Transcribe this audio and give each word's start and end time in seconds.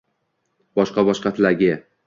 Boshqa-boshqa 0.81 1.35
tilagi— 1.37 1.73